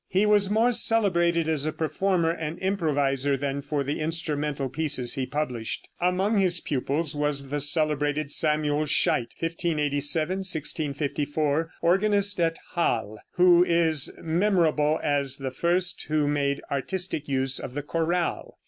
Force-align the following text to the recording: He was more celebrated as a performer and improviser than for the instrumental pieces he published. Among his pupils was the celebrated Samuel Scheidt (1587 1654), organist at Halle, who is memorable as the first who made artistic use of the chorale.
He 0.07 0.25
was 0.25 0.49
more 0.49 0.71
celebrated 0.71 1.47
as 1.47 1.67
a 1.67 1.71
performer 1.71 2.31
and 2.31 2.57
improviser 2.57 3.37
than 3.37 3.61
for 3.61 3.83
the 3.83 3.99
instrumental 3.99 4.67
pieces 4.67 5.13
he 5.13 5.27
published. 5.27 5.89
Among 5.99 6.39
his 6.39 6.59
pupils 6.59 7.15
was 7.15 7.49
the 7.49 7.59
celebrated 7.59 8.31
Samuel 8.31 8.87
Scheidt 8.87 9.35
(1587 9.39 10.29
1654), 10.39 11.69
organist 11.83 12.39
at 12.39 12.57
Halle, 12.73 13.19
who 13.33 13.63
is 13.63 14.11
memorable 14.19 14.99
as 15.03 15.37
the 15.37 15.51
first 15.51 16.01
who 16.07 16.27
made 16.27 16.61
artistic 16.71 17.27
use 17.29 17.59
of 17.59 17.75
the 17.75 17.83
chorale. 17.83 18.57